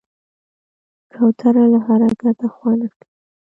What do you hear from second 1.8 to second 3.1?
حرکته خوند اخلي.